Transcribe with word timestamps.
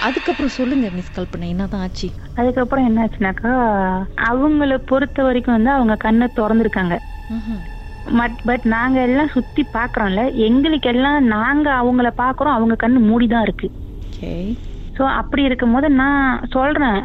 அதுக்கப்புறம் 0.00 0.54
சொல்லுங்க 0.56 0.86
மிஸ் 0.90 1.14
கல்பனா. 1.16 1.46
என்னதான் 1.46 1.82
ஆச்சு? 1.82 2.08
அதுக்கப்புறம் 2.34 2.86
என்னாச்சுனாக்கா 2.88 3.52
அவங்கள 4.30 4.76
பொறுத்த 4.90 5.22
வரைக்கும் 5.22 5.56
வந்து 5.56 5.70
அவங்க 5.70 5.94
கண்ணை 5.96 6.26
திறந்துருக்காங்க. 6.40 6.96
பட் 8.48 8.64
நாங்க 8.74 8.98
எல்லாம் 9.08 9.32
சுத்தி 9.34 9.62
பாக்குறோம்ல 9.76 10.22
எங்களுக்கு 10.46 10.88
எல்லாம் 10.88 11.18
நாங்க 11.34 11.68
அவங்கள 11.80 12.08
பாக்குறோம் 12.22 12.56
அவங்க 12.56 12.74
கண்ணு 12.82 12.98
மூடி 13.08 13.26
தான் 13.26 13.42
இருக்கு 13.42 13.68
ஸோ 14.96 15.04
அப்படி 15.20 15.42
இருக்கும்போது 15.48 15.88
நான் 16.00 16.42
சொல்றேன் 16.54 16.98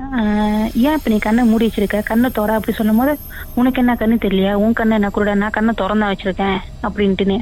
ஏன் 0.88 0.96
இப்ப 0.98 1.12
நீ 1.12 1.18
கண்ணை 1.26 1.44
மூடி 1.52 1.68
வச்சிருக்க? 1.68 2.00
கண்ணை 2.10 2.28
திற 2.36 2.58
அப்படி 2.58 2.74
சொல்லும் 2.80 3.00
போது 3.02 3.14
உனக்கு 3.60 3.82
என்ன 3.84 3.94
கண்ணு 4.02 4.16
தெரியலையா? 4.26 4.54
உன் 4.64 4.76
கண்ணை 4.80 4.98
என்ன 5.00 5.10
கூட 5.16 5.34
நான் 5.42 5.56
கண்ணை 5.58 5.74
திறந்தா 5.82 6.10
வச்சிருக்கேன் 6.12 6.58
அப்படின்ட்டுன்னு. 6.88 7.38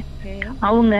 அவங்க 0.68 0.94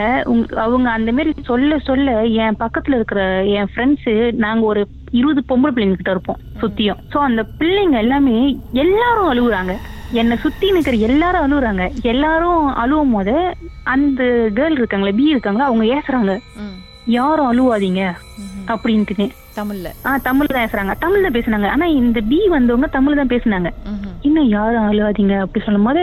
அவங்க 0.65 0.87
அந்த 0.97 1.09
மாதிரி 1.17 1.31
சொல்ல 1.49 1.77
சொல்ல 1.87 2.11
என் 2.43 2.59
பக்கத்துல 2.63 2.97
இருக்கிற 2.99 3.21
என் 3.59 3.71
ஃப்ரெண்ட்ஸ் 3.71 4.11
நாங்க 4.45 4.63
ஒரு 4.71 4.81
இருபது 5.19 5.41
பொம்பளை 5.51 5.71
பிள்ளைங்க 5.73 5.99
கிட்ட 5.99 6.13
இருப்போம் 6.15 6.41
சுத்தியும். 6.61 7.01
சோ 7.13 7.17
அந்த 7.27 7.41
பிள்ளைங்க 7.61 7.97
எல்லாமே 8.05 8.37
எல்லாரும் 8.83 9.31
அழுகுறாங்க. 9.31 9.73
என்னை 10.21 10.35
சுத்தி 10.43 10.67
நிக்கிற 10.75 10.99
எல்லாரும் 11.09 11.45
அழுகுறாங்க. 11.45 11.83
எல்லாரும் 12.13 12.63
அழுவும் 12.83 13.15
போது 13.15 13.35
அந்த 13.95 14.21
கேர்ள் 14.59 14.79
இருக்காங்களே 14.79 15.17
பி 15.19 15.25
இருக்காங்களா 15.33 15.69
அவங்க 15.69 15.85
ஏசுறாங்க. 15.97 16.35
யாரும் 17.17 17.49
அழுவாதீங்க. 17.51 18.01
அப்படின்ட்டுன்னு 18.73 19.27
தமிழ்ல? 19.57 19.89
ஆ 20.07 20.09
தமிழ் 20.27 20.49
தான் 20.51 20.63
பேசுறாங்க. 20.63 20.93
தமிழ் 21.03 21.25
தான் 21.25 21.35
பேசுனாங்க. 21.37 21.67
ஆனா 21.75 21.85
இந்த 21.99 22.19
பி 22.31 22.39
வந்தவங்க 22.53 22.87
தமிழ் 22.95 23.19
தான் 23.19 23.31
பேசுனாங்க. 23.33 23.69
இன்னும் 24.27 24.49
யாரும் 24.55 24.87
அழுவாதீங்க 24.89 25.35
அப்படி 25.43 25.63
சொல்லும் 25.65 25.87
போது 25.87 26.01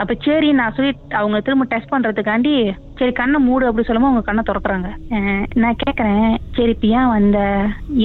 அப்ப 0.00 0.16
சரி 0.26 0.48
நான் 0.60 0.74
சொல்லி 0.76 0.92
அவங்க 1.20 1.40
திரும்ப 1.46 1.66
டெஸ்ட் 1.72 1.92
பண்றதுக்காண்டி 1.94 2.54
சரி 3.00 3.12
கண்ணை 3.20 3.40
மூடு 3.46 3.68
அப்படி 3.68 3.86
சொல்லும்போது 3.86 4.12
அவங்க 4.12 4.26
கண்ணை 4.28 4.44
திறக்கறாங்க. 4.50 4.90
நான் 5.62 5.80
கேக்குறேன். 5.84 6.28
சரி 6.58 6.74
இப்ப 6.76 6.86
ஏன் 6.98 7.12
வந்த? 7.16 7.38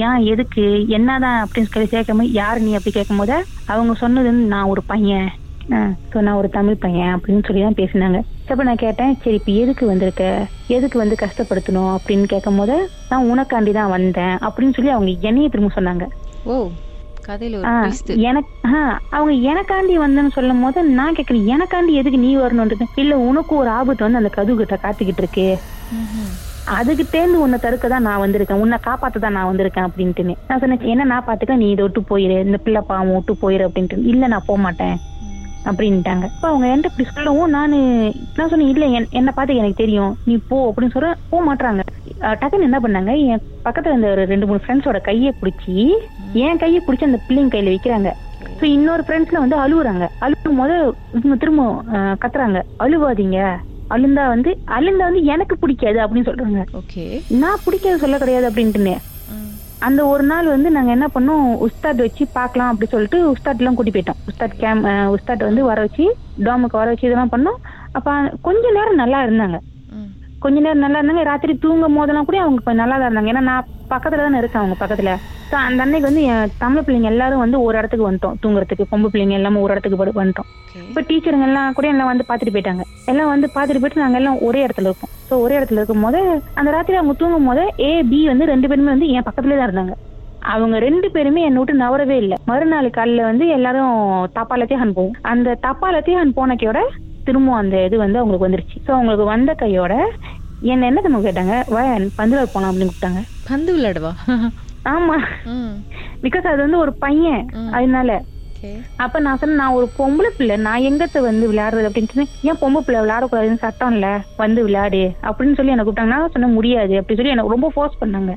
ஏன் 0.08 0.24
எதுக்கு? 0.32 0.66
என்னதான் 0.98 1.42
அப்படின்னு 1.44 1.72
சொல்லி 1.74 1.90
கேட்கும் 1.94 2.26
யாரு 2.40 2.60
நீ 2.66 2.72
அப்படி 2.78 2.94
கேட்கும் 2.96 3.22
போது 3.22 3.36
அவங்க 3.74 3.94
சொன்னது 4.02 4.32
நான் 4.54 4.72
ஒரு 4.74 4.84
பையன். 4.92 5.30
ஸோ 6.12 6.20
நான் 6.26 6.38
ஒரு 6.40 6.48
தமிழ் 6.56 6.82
பையன் 6.84 7.12
அப்படின்னு 7.14 7.44
சொல்லி 7.46 7.60
தான் 7.62 7.78
பேசினாங்க. 7.80 8.18
அப்ப 8.52 8.64
நான் 8.68 8.80
கேட்டேன் 8.84 9.12
சரி 9.24 9.36
இப்ப 9.40 9.52
எதுக்கு 9.62 9.84
வந்திருக்க? 9.90 10.24
எதுக்கு 10.76 10.96
வந்து 11.02 11.16
கஷ்டப்படுத்தணும் 11.22 11.92
அப்படின்னு 11.96 12.26
கேட்கும் 12.32 12.58
போது 12.60 12.74
நான் 13.10 13.28
உனக்காண்டி 13.32 13.72
தான் 13.76 13.92
வந்தேன் 13.96 14.34
அப்படின்னு 14.46 14.76
சொல்லி 14.78 14.92
அவங்க 14.94 15.28
என்னைய 15.28 15.48
திரும்ப 15.54 15.70
சொன்னாங்க. 15.76 16.06
ஓ. 16.52 16.56
எனக்கு 18.28 18.52
அவங்க 19.16 19.34
எனக்காண்டி 19.50 19.96
வந்தேன்னு 20.04 20.34
சொல்லும் 20.36 20.62
போது 20.64 20.82
நான் 21.00 21.16
கேக்குறேன் 21.18 21.50
எனக்காண்டி 21.56 21.92
எதுக்கு 22.00 22.24
நீ 22.24 22.30
வரணும்ன்றது? 22.44 22.86
இல்ல 23.02 23.18
உனக்கு 23.28 23.54
ஒரு 23.60 23.70
ஆபத்து 23.78 24.06
வந்து 24.06 24.20
அந்த 24.22 24.32
கதவு 24.38 24.56
கிட்ட 24.62 24.78
காத்துக்கிட்டு 24.84 25.22
இருக்கு. 25.24 25.46
அதுகிட்டேந்து 26.78 27.36
உன்னை 27.44 27.56
தடுக்க 27.62 27.86
தான் 27.88 28.06
நான் 28.08 28.22
வந்திருக்கேன் 28.24 28.60
உன்னை 28.64 28.78
காப்பாத்த 28.88 29.22
தான் 29.24 29.36
நான் 29.38 29.48
வந்திருக்கேன் 29.50 29.86
அப்படின்ட்டுன்னு. 29.88 30.34
நான் 30.48 30.60
சொன்னேன் 30.62 30.90
என்ன 30.92 31.06
நான் 31.12 31.26
பாத்துக்க 31.28 31.62
நீ 31.62 31.68
இதை 31.70 31.84
விட்டு 31.86 32.02
போயிரு 32.12 32.36
இந்த 32.48 32.60
பிள்ளை 32.66 32.82
பாவம் 32.90 33.14
விட்டு 33.16 33.34
போயிரு 33.44 33.66
அப்படின்ட்டு. 33.68 34.04
இல்ல 34.12 34.26
நான் 34.34 34.48
போக 34.50 34.60
மாட்டேன் 34.66 34.94
அப்படின்ட்டாங்க. 35.64 36.24
அப்ப 36.28 36.48
அவங்க 36.48 36.66
என்கிட்ட 36.66 36.90
இப்படி 36.92 37.08
சொல்லவும் 37.14 37.50
நானு 37.50 37.78
நான் 38.36 38.48
சொன்னேன் 38.48 38.68
இல்ல 38.68 38.86
என்- 38.86 39.10
என்னை 39.10 39.32
பார்த்து 39.36 39.56
எனக்கு 39.56 39.74
தெரியும். 39.74 40.16
நீ 40.24 40.38
போ 40.48 40.58
அப்படின்னு 40.70 40.94
சொல்ற 40.94 41.14
போக 41.30 41.54
மாட்டாங்க 41.54 41.82
டக்குன்னு 42.20 42.68
என்ன 42.68 42.80
பண்ணாங்க 42.80 43.26
என் 43.26 43.42
பக்கத்துல 43.64 43.86
இருந்த 43.86 44.10
ஒரு 44.10 44.24
ரெண்டு 44.24 44.46
மூணு 44.46 44.60
ஃப்ரெண்ட்ஸோட 44.66 45.00
கையை 45.00 45.32
பிடிச்சி 45.40 45.76
என் 46.32 46.58
கையை 46.58 46.82
பிடிச்சி 46.86 47.04
அந்த 47.04 47.20
பிள்ளைங்க 47.28 47.54
கையில 47.54 47.72
வைக்கிறாங்க. 47.74 48.10
ஸோ 48.60 48.64
இன்னொரு 48.64 49.02
ஃப்ரெண்ட்ஸ்ல 49.06 49.42
வந்து 49.44 49.56
அழுகுறாங்க 49.56 50.08
அழுகும் 50.20 50.56
போது 50.56 50.74
இவங்க 51.14 51.36
திரும்ப 51.36 51.64
கத்துறாங்க. 52.22 52.62
அழுவாதீங்க. 52.80 53.38
அழுந்தா 53.90 54.26
வந்து 54.26 54.50
அழுந்தா 54.66 55.04
வந்து 55.08 55.24
எனக்கு 55.24 55.58
பிடிக்காது 55.58 55.98
அப்படின்னு 55.98 56.28
சொல்றாங்க. 56.28 56.60
ஓகே. 56.80 57.04
நான் 57.38 57.58
பிடிக்காது 57.64 57.98
சொல்ல 57.98 58.18
கிடையாது 58.18 58.50
அப்படின்ட்டுன்னு. 58.50 58.94
ம். 58.96 59.10
அந்த 59.82 60.00
ஒரு 60.06 60.24
நாள் 60.24 60.46
வந்து 60.46 60.68
நாங்க 60.70 60.90
என்ன 60.92 61.06
பண்ணோம் 61.14 61.44
உஸ்தாத் 61.66 62.04
வச்சு 62.04 62.24
பார்க்கலாம் 62.32 62.70
அப்படி 62.70 62.86
சொல்லிட்டு 62.90 63.18
உஸ்தாட் 63.32 63.60
எல்லாம் 63.60 63.76
கூட்டி 63.76 63.92
போயிட்டோம். 63.92 64.18
உஸ்தாத் 64.30 64.56
கேம் 64.56 64.80
உஸ்தாட் 65.14 65.48
வந்து 65.48 65.62
வர 65.64 65.78
வச்சு 65.86 66.04
டாமுக்கு 66.44 66.80
வர 66.80 66.88
வச்சு 66.92 67.08
இதெல்லாம் 67.08 67.34
பண்ணோம். 67.34 67.58
அப்ப 67.92 68.08
கொஞ்ச 68.42 68.64
நேரம் 68.70 69.00
நல்லா 69.02 69.18
இருந்தாங்க. 69.26 69.58
கொஞ்ச 70.42 70.56
நேரம் 70.60 70.84
நல்லா 70.84 71.00
இருந்தாங்க. 71.00 71.24
ராத்திரி 71.30 71.52
தூங்கும் 71.64 71.98
போதெல்லாம் 71.98 72.28
கூட 72.28 72.38
அவங்க 72.44 72.74
நல்லா 72.82 72.96
தான் 72.96 73.08
இருந்தாங்க. 73.08 73.32
ஏன்னா 73.32 73.44
நான் 73.50 73.66
பக்கத்துல 73.94 74.16
தானே 74.16 74.38
இருக்கேன் 74.38 74.62
அவங்க 74.62 74.86
பக்கத்துல. 74.86 75.16
அந்த 75.50 75.82
அன்னைக்கு 75.82 76.08
வந்து 76.08 76.22
என் 76.22 76.50
தமிழ் 76.58 76.82
பிள்ளைங்க 76.82 77.02
எல்லாரும் 77.02 77.38
வந்து 77.38 77.62
ஒரு 77.62 77.78
இடத்துக்கு 77.78 78.12
வந்துட்டோம் 78.12 78.34
தூங்குறதுக்கு. 78.42 78.84
பொம்பு 78.88 79.10
பிள்ளைங்க 79.12 79.30
எல்லாமே 79.30 79.60
ஒரு 79.60 79.74
இடத்துக்கு 79.74 80.04
படு- 80.04 80.24
வந்துட்டோம். 80.24 80.48
இப்ப 80.88 81.00
டீச்சருங்க 81.00 81.42
எல்லாம் 81.42 81.72
கூட 81.72 81.88
எல்லாம் 81.88 82.06
வந்து 82.06 82.24
பாத்துட்டு 82.28 82.54
போயிட்டாங்க. 82.54 82.82
எல்லாம் 83.06 83.28
வந்து 83.28 83.46
பாத்துட்டு 83.46 83.80
போயிட்டு 83.80 84.00
நாங்க 84.00 84.16
எல்லாம் 84.16 84.38
ஒரே 84.40 84.66
இடத்துல 84.66 84.90
இருக்கோம். 84.90 85.10
ஸோ 85.30 85.40
ஒரே 85.40 85.58
இடத்துல 85.58 85.72
இருக்கும் 85.72 86.00
போது 86.00 86.42
அந்த 86.54 86.70
ராத்திரி 86.70 86.96
அவங்க 86.98 87.16
தூங்கும் 87.18 87.46
போது 87.46 87.72
ஏ 87.80 88.02
பி 88.02 88.26
வந்து 88.26 88.44
ரெண்டு 88.44 88.68
பேருமே 88.68 88.88
வந்து 88.88 89.08
என் 89.08 89.22
பக்கத்துலயே 89.22 89.58
தான் 89.58 89.70
இருந்தாங்க. 89.70 89.92
அவங்க 90.40 90.78
ரெண்டு 90.78 91.10
பேருமே 91.10 91.42
என்னை 91.42 91.62
விட்டு 91.62 91.82
நவரவே 91.84 92.16
இல்லை. 92.16 92.36
மறுநாள் 92.44 92.90
காலையில 92.90 93.24
வந்து 93.24 93.48
எல்லாரும் 93.48 93.92
தப்பாலத்தையும் 94.34 94.84
அனுப்புவோம் 94.84 95.10
அந்த 95.22 95.58
தப்பாலத்தையும் 95.62 96.14
அன் 96.14 96.32
போன 96.32 96.54
கையோட 96.54 96.88
திரும்ப 97.24 97.54
அந்த 97.54 97.84
இது 97.84 97.98
வந்து 97.98 98.18
அவங்களுக்கு 98.18 98.48
வந்துருச்சு. 98.48 98.88
ஸோ 98.88 98.90
அவங்களுக்கு 98.90 99.24
வந்த 99.24 99.52
கையோட 99.54 100.10
என்ன 100.62 100.86
என்ன 100.86 101.00
நம்ம 101.00 101.20
கேட்டாங்க? 101.20 101.54
வா 101.68 101.82
பந்து 102.16 102.34
விளையாட 102.34 102.50
போலாம் 102.52 102.70
அப்படின்னு 102.70 102.90
கூப்பிட்டாங்க. 102.90 103.20
பந்து 103.44 103.70
விளையாடுவா? 103.76 104.12
ஆமா. 104.84 105.16
பிகாஸ் 106.22 106.46
அது 106.50 106.60
வந்து 106.62 106.78
ஒரு 106.78 106.92
பையன். 106.96 107.42
அதனால. 107.70 108.10
அப்ப 108.98 109.20
நான் 109.20 109.38
சொன்னேன் 109.38 109.56
நான் 109.56 109.72
ஒரு 109.72 109.86
பொம்பளை 109.98 110.30
பிள்ளை. 110.36 110.56
நான் 110.66 110.84
எங்கத்த 110.88 111.20
வந்து 111.20 111.44
விளையாடுறது 111.50 111.88
அப்படின்னு 111.88 112.12
சொன்னேன். 112.12 112.32
ஏன் 112.48 112.60
பொம்பளை 112.62 112.80
பிள்ளை 112.80 113.00
விளையாடக்கூடாதுன்னு 113.00 113.64
சட்டம் 113.64 113.92
இல்ல? 113.92 114.08
வந்து 114.36 114.62
விளையாடு. 114.62 115.02
அப்படின்னு 115.22 115.54
சொல்லி 115.54 115.72
எனக்கு 115.72 115.88
கூப்பிட்டாங்க. 115.88 116.14
நான் 116.14 116.34
சொன்ன 116.36 116.50
முடியாது. 116.58 116.96
அப்படி 116.96 117.16
சொல்லி 117.16 117.30
எனக்கு 117.30 117.54
ரொம்ப 117.56 117.70
ஃபோர்ஸ் 117.74 118.00
பண்ணாங்க. 118.02 118.32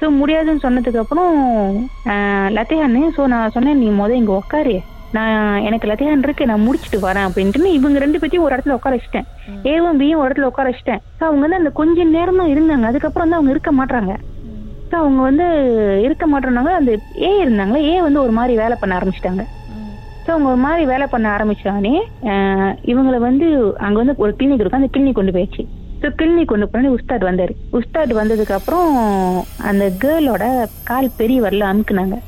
ஸோ 0.00 0.08
முடியாதுன்னு 0.18 0.64
சொன்னதுக்கு 0.66 1.02
அப்புறம் 1.02 1.32
லத்தையான்னு 2.50 3.02
ஸோ 3.16 3.26
நான் 3.26 3.50
சொன்னேன் 3.50 3.78
நீ 3.78 3.88
முத 3.90 4.12
இங்க 4.12 4.32
உட்காரு 4.32 4.76
நான் 5.16 5.62
எனக்கு 5.68 5.88
லத்தையான் 5.88 6.24
இருக்கு 6.26 6.48
நான் 6.50 6.64
முடிச்சிட்டு 6.66 6.98
வரேன் 7.06 7.26
அப்படின்ட்டு 7.28 7.70
இவங்க 7.78 8.02
ரெண்டு 8.02 8.18
பேத்தையும் 8.20 8.44
ஒரு 8.46 8.54
இடத்துல 8.56 8.76
உட்கார 8.78 8.94
வச்சிட்டேன். 8.96 9.26
ஏவும் 9.70 9.98
பியும் 10.00 10.20
ஒரு 10.20 10.28
இடத்துல 10.28 10.50
உட்கார 10.50 10.66
வச்சிட்டேன். 10.70 11.00
ஸோ 11.18 11.22
அவங்க 11.28 11.42
வந்து 11.44 11.60
அந்த 11.60 11.70
கொஞ்ச 11.80 12.04
நேரம் 12.16 12.40
தான் 12.40 12.52
இருந்தாங்க. 12.54 12.90
அதுக்கப்புறம் 12.90 13.24
வந்து 13.26 13.38
அவங்க 13.38 13.52
இருக்க 13.54 13.72
மாட்டாங்க. 13.78 14.12
ஸோ 14.90 14.94
அவங்க 15.02 15.20
வந்து 15.28 15.46
இருக்க 16.06 16.24
மாட்டேன்னாங்க. 16.32 16.72
அந்த 16.80 16.92
ஏ 17.26 17.30
இருந்தாங்களே 17.44 17.80
ஏ 17.90 17.94
வந்து 18.06 18.20
ஒரு 18.26 18.32
மாதிரி 18.38 18.54
வேலை 18.62 18.76
பண்ண 18.80 18.94
ஆரம்பிச்சிட்டாங்க. 18.98 19.44
ஸோ 20.24 20.30
அவங்க 20.34 20.48
ஒரு 20.52 20.60
மாதிரி 20.64 20.84
வேலை 20.92 21.06
பண்ண 21.12 21.26
ஆரம்பிச்சானே 21.36 21.94
இவங்களை 22.92 23.18
வந்து 23.28 23.46
அங்க 23.86 23.96
வந்து 24.02 24.14
ஒரு 24.24 24.32
கிளினிக் 24.40 24.62
இருக்கும் 24.62 24.82
அந்த 24.82 24.92
கிளினிக் 24.96 25.18
கொண்டு 25.20 25.34
போயிடுச்சு. 25.36 25.64
ஸோ 26.02 26.08
கிளினிக் 26.20 26.52
கொண்டு 26.52 26.68
போனே 26.72 26.92
உஸ்தாட் 26.96 27.26
வந்தாரு. 27.30 27.54
உஸ்தாட் 27.78 28.12
வந்ததுக்கு 28.20 28.54
அப்புறம் 28.58 28.90
அந்த 29.70 29.86
கேர்ளோட 30.04 30.44
கால் 30.90 31.16
பெரிய 31.22 31.40
வரல 31.46 31.66
அமுக்குனாங்க. 31.72 32.18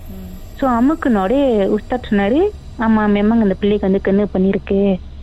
ஸோ 0.58 0.66
அமுக்குனோடே 0.80 1.40
உஸ்தாட் 1.76 2.10
சொன்னாரு 2.10 2.40
ஆமா 2.82 3.02
மெம்மங்க 3.14 3.46
அந்த 3.46 3.56
பிள்ளைக்கு 3.60 3.88
வந்து 3.88 4.06
கண்ணு 4.06 4.24
பண்ணிருக்கு. 4.34 4.78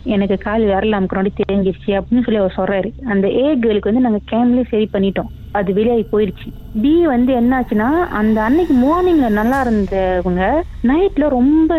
எனக்கு 0.06 0.36
கால் 0.44 0.64
விரல 0.68 0.98
அமுக்குனோடே 0.98 1.32
தெரிஞ்சிருச்சு 1.40 1.90
அப்படின்னு 1.98 2.24
சொல்லி 2.26 2.40
அவர் 2.42 2.56
சொல்றாரு. 2.58 2.90
அந்த 3.12 3.26
ஏ 3.38 3.46
கேர்ளுக்கு 3.62 3.90
வந்து 3.90 4.06
நாங்க 4.06 4.20
கேம்லயே 4.32 4.70
சரி 4.70 4.86
பண்ணிட்டோம். 4.94 5.28
அது 5.54 5.70
வெளியாகி 5.78 6.04
போயிடுச்சு. 6.12 6.48
பி 6.82 6.92
வந்து 7.12 7.30
என்னாச்சுன்னா 7.40 7.88
அந்த 8.18 8.38
அன்னைக்கு 8.40 8.74
மார்னிங்ல 8.82 9.28
நல்லா 9.38 9.58
இருந்தவங்க 9.64 10.42
நைட்ல 10.90 11.28
ரொம்ப 11.36 11.70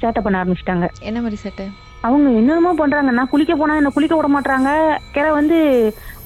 சேட்டை 0.00 0.20
பண்ண 0.22 0.40
ஆரம்பிச்சிட்டாங்க. 0.40 0.86
என்ன 1.02 1.18
மாதிரி 1.20 1.38
சட்டை? 1.44 1.66
அவங்க 2.04 2.28
என்னென்னமோ 2.40 2.72
பண்றாங்க. 2.74 3.10
நான் 3.10 3.32
குளிக்க 3.32 3.52
போனா 3.56 3.76
என்ன 3.80 3.90
குளிக்க 3.90 4.14
விட 4.16 4.28
மாட்டாங்க 4.28 4.70
கிட்ட 5.08 5.28
வந்து 5.32 5.56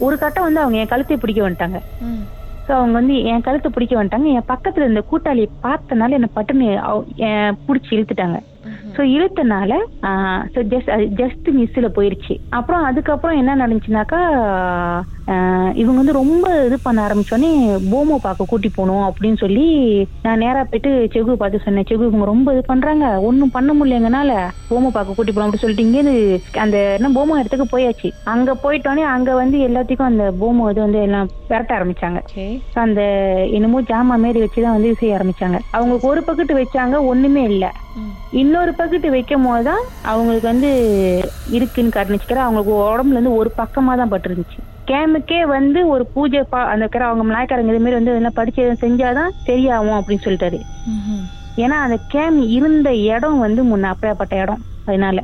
ஒரு 0.01 0.17
கட்டம் 0.19 0.47
வந்து 0.49 0.63
அவங்க 0.63 0.79
என் 0.83 0.93
கழுத்தை 0.93 1.17
பிடிக்க 1.17 1.43
வந்துட்டாங்க. 1.43 1.79
ஸோ 2.69 2.73
அவங்க 2.79 2.95
வந்து 3.01 3.15
என் 3.31 3.45
கழுத்தை 3.47 3.69
பிடிக்க 3.71 3.95
வந்துட்டாங்க. 3.99 4.29
என் 4.37 4.51
பக்கத்துல 4.53 4.87
இருந்த 4.87 5.03
கூட்டாளியை 5.11 5.49
பார்த்தனால 5.67 6.19
என்ன 6.19 6.29
பட்டுன்னு 6.37 6.69
பிடிச்சி 7.67 7.91
இழுத்துட்டாங்க. 7.97 8.39
ஸோ 8.97 9.03
இழுத்தனால 9.15 9.73
ஸோ 10.55 10.61
ஜஸ்ட் 10.73 10.91
ஜஸ்ட் 11.21 11.49
மிஸ்ஸில் 11.59 11.95
போயிருச்சு. 11.97 12.35
அப்புறம் 12.51 12.83
அதுக்கப்புறம் 12.83 13.37
என்ன 13.37 13.53
நடந்துச்சுனாக்கா 13.57 14.21
இவங்க 15.81 15.99
வந்து 16.01 16.15
ரொம்ப 16.21 16.47
இது 16.67 16.77
பண்ண 16.83 16.99
ஆரம்பிச்சோடனே 17.07 17.51
போமோ 17.91 18.17
பார்க்க 18.25 18.49
கூட்டி 18.49 18.69
போகணும் 18.69 19.05
அப்படின்னு 19.09 19.39
சொல்லி 19.43 19.67
நான் 20.25 20.43
நேரா 20.45 20.63
போயிட்டு 20.71 20.91
செகு 21.15 21.37
பார்த்து 21.43 21.63
சொன்னேன். 21.65 21.87
செகு 21.89 22.09
இவங்க 22.09 22.27
ரொம்ப 22.31 22.53
இது 22.53 22.63
பண்றாங்க. 22.71 23.07
ஒன்றும் 23.29 23.53
பண்ண 23.57 23.73
முடியல 23.75 23.99
எங்கனால 24.01 24.33
போமோ 24.71 24.91
பார்க்க 24.97 25.17
கூட்டி 25.17 25.33
போகணும் 25.33 25.47
அப்படின்னு 25.47 25.65
சொல்லிட்டு 25.65 25.87
இங்கேருந்து 25.87 26.17
அந்த 26.65 26.79
என்ன 26.97 27.11
போமோ 27.19 27.39
இடத்துக்கு 27.41 27.67
போயாச்சு. 27.75 28.11
அங்க 28.35 28.57
போயிட்டோன்னே 28.65 29.05
அங்க 29.15 29.35
வந்து 29.35 29.59
எல்லாத்துக்கும் 29.69 30.11
அந்த 30.11 30.27
போமோ 30.41 30.71
இது 30.73 30.81
வந்து 30.87 31.01
எல்லாம் 31.07 31.31
விரட்ட 31.51 31.73
ஆரம்பிச்சாங்க. 31.79 32.21
அந்த 32.85 33.03
என்னமோ 33.59 33.81
ஜாமா 33.93 34.17
மாரி 34.25 34.43
வச்சுதான் 34.45 34.77
வந்து 34.77 34.93
செய்ய 35.01 35.19
ஆரம்பிச்சாங்க. 35.19 35.61
அவங்களுக்கு 35.77 36.13
ஒரு 36.13 36.23
பக்கெட் 36.29 36.53
வச்சாங்க 36.61 37.05
ஒண்ணுமே 37.13 37.45
இல்ல. 37.53 37.65
இன்னொரு 38.43 38.73
பக்கெட் 38.79 39.09
வைக்கும் 39.15 39.47
போதுதான் 39.47 39.83
அவங்களுக்கு 40.11 40.47
வந்து 40.53 40.71
இருக்குன்னு 41.57 41.97
காட்டுச்சுக்கிற 41.97 42.43
அவங்களுக்கு 42.45 42.75
உடம்புல 42.91 43.19
இருந்து 43.19 43.39
ஒரு 43.41 43.53
பக்கமா 43.63 43.95
தான் 44.03 44.13
பட்டிருந்துச்சு. 44.15 44.61
கேமுக்கே 44.89 45.41
வந்து 45.49 45.89
ஒரு 45.89 46.05
பூஜை 46.15 46.41
பா- 46.53 46.69
அந்த 46.69 46.87
கிற 46.87 47.07
அவங்க 47.07 47.25
மலாய்க்காரங்க 47.25 47.71
இது 47.71 47.79
மாதிரி 47.79 47.95
வந்து 47.95 48.11
இதெல்லாம் 48.11 48.33
படிச்சு 48.33 48.63
செஞ்சாதான் 48.81 49.35
சரியாகும் 49.47 49.99
அப்படின்னு 49.99 50.25
சொல்லிட்டாரு. 50.25 50.59
ஏன்னா 51.59 51.77
அந்த 51.83 51.99
கேம் 52.09 52.39
இருந்த 52.51 52.89
இடம் 53.09 53.39
வந்து 53.39 53.63
முன்ன 53.63 53.89
அப்பேற்பட்ட 53.89 54.37
இடம் 54.37 54.63
அதனால. 54.87 55.19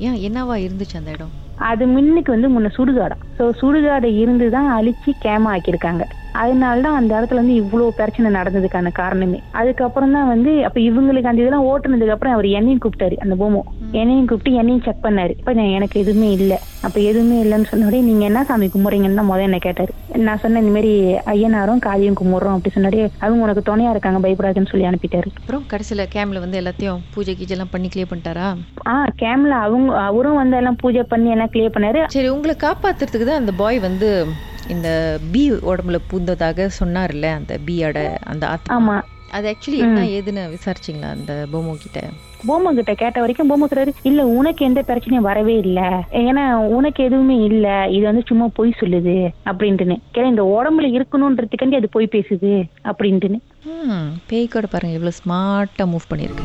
ஏன் 0.00 0.18
என்னவா 0.26 0.56
இருந்துச்சு 0.64 0.96
அந்த 0.96 1.10
இடம்? 1.10 1.34
அது 1.68 1.86
முன்னுக்கு 1.86 2.30
வந்து 2.32 2.48
முன்ன 2.48 2.68
சுடுகாடம் 2.74 3.22
ஸோ 3.36 3.44
சுடுகாடு 3.60 4.08
இருந்து 4.18 4.50
தான் 4.50 4.68
அழிச்சு 4.74 5.10
கேமா 5.22 5.48
ஆக்கியிருக்காங்க. 5.52 6.04
அதனால 6.34 6.80
தான் 6.80 6.96
அந்த 6.96 7.12
இடத்துல 7.14 7.34
வந்து 7.34 7.54
இவ்வளோ 7.54 7.88
பிரச்சனை 7.96 8.28
நடந்ததுக்கான 8.32 8.92
காரணமே. 8.92 9.38
அதுக்கப்புறம் 9.52 10.12
தான் 10.12 10.28
வந்து 10.28 10.64
அப்ப 10.64 10.80
இவங்களுக்கு 10.80 11.30
அந்த 11.30 11.42
இதெல்லாம் 11.42 11.66
ஓட்டுனதுக்கு 11.66 12.08
அப்புறம் 12.08 12.32
அவர் 12.32 12.48
என்னையும் 12.50 12.82
கூப்பிட்டாரு 12.84 13.16
அந்த 13.16 13.34
பூமோ. 13.34 13.62
என்னையும் 13.92 14.26
கூப்பிட்டு 14.26 14.58
என்னையும் 14.58 14.82
செக் 14.82 15.04
பண்ணாரு. 15.04 15.30
இப்ப 15.38 15.52
எனக்கு 15.52 16.00
எதுவுமே 16.00 16.32
இல்லை. 16.32 16.58
அப்ப 16.82 17.00
எதுவுமே 17.00 17.36
இல்லைன்னு 17.42 17.68
சொன்னோடே 17.70 18.00
நீங்க 18.02 18.24
என்ன 18.24 18.44
சாமி 18.44 18.66
கும்பிட்றீங்கன்னு 18.66 19.14
தான் 19.14 19.28
முதல்ல 19.30 19.48
என்ன 19.48 19.58
கேட்டாரு. 19.58 19.92
நான் 20.16 20.40
சொன்னேன் 20.42 20.62
இந்த 20.62 20.74
மாதிரி 20.74 20.92
ஐயனாரும் 21.34 21.78
காளியும் 21.78 22.18
கும்பிடுறோம் 22.20 22.56
அப்படி 22.56 22.74
சொன்னாடி 22.74 23.10
அவங்க 23.20 23.44
உனக்கு 23.46 23.62
துணையா 23.70 23.90
இருக்காங்க 23.90 24.20
பயப்படாதுன்னு 24.24 24.70
சொல்லி 24.70 24.88
அனுப்பிட்டாரு. 24.90 25.30
அப்புறம் 25.40 25.66
கடைசியில 25.72 26.06
கேம்ல 26.16 26.40
வந்து 26.44 26.60
எல்லாத்தையும் 26.60 27.00
பூஜை 27.14 27.34
கீஜை 27.34 27.50
எல்லாம் 27.50 27.72
பண்ணி 27.72 27.88
கிளியர் 27.88 28.10
பண்ணிட்டாரா? 28.12 28.48
ஆ 28.86 29.06
கேம்ல 29.24 29.50
அவங்க 29.50 29.96
அவரும் 30.00 30.34
வந்து 30.34 30.56
எல்லாம் 30.56 30.76
பூஜை 30.76 31.02
பண்ணி 31.02 31.30
எல்லாம் 31.30 31.52
கிளியர் 31.54 31.76
பண்ணாரு. 31.76 32.02
சரி 32.06 32.28
உங்களை 32.28 32.56
காப்பாத்துறதுக்கு 32.66 33.24
தான் 33.24 33.42
அந்த 33.42 33.52
பாய் 33.52 33.78
வந்து 33.78 34.26
இந்த 34.68 35.18
பி 35.32 35.50
உடம்புல 35.72 35.98
பூந்ததாக 36.10 36.68
சொன்னார்ல 36.80 37.26
அந்த 37.40 37.58
பீயோட 37.68 37.98
அந்த 38.24 38.58
ஆமா. 38.68 38.96
அது 39.32 39.48
ஆக்சுவலி 39.48 39.78
என்ன 39.78 40.00
ஏதுன்னு 40.06 40.50
விசாரிச்சிங்களா 40.50 41.10
அந்த 41.10 41.46
பொம்மோ 41.52 41.74
கிட்ட? 41.74 42.00
போமோ 42.46 42.74
கிட்ட 42.74 42.94
கேட்ட 42.94 43.20
வரைக்கும் 43.20 43.50
போமோ 43.50 43.66
சொல்றாரு 43.66 43.92
இல்ல 44.02 44.26
உனக்கு 44.26 44.64
எந்த 44.64 44.80
பிரச்சனையும் 44.80 45.26
வரவே 45.28 45.56
இல்ல. 45.56 45.80
ஏன்னா 46.12 46.54
உனக்கு 46.54 47.04
எதுவுமே 47.04 47.36
இல்ல. 47.36 47.86
இது 47.88 48.04
வந்து 48.06 48.22
சும்மா 48.26 48.46
பொய் 48.54 48.78
சொல்லுது. 48.80 49.32
அப்படின்ட்டுன்னு. 49.46 49.96
கேட்டா 50.12 50.28
இந்த 50.28 50.42
உடம்புல 50.42 50.90
இருக்கணும்ன்றதுக்காண்டி 50.98 51.74
அது 51.74 51.88
பொய் 51.88 52.12
பேசுது. 52.12 52.68
அப்படின்ட்டுன்னு. 52.84 53.40
ம் 53.64 54.08
பேய் 54.26 54.48
கூட 54.48 54.66
பாருங்க 54.66 54.94
எவ்வளவு 54.94 55.18
ஸ்மார்ட்டா 55.24 55.86
மூவ் 55.86 56.10
பண்ணிருக்கு 56.10 56.44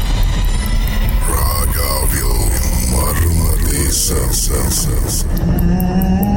Praga, 1.27 2.05
Vilma, 2.07 2.91
Marmarissa, 2.91 4.15
Sansa, 4.33 5.25
Sansa. 5.27 6.30